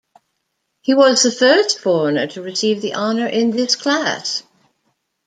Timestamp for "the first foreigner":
1.21-2.25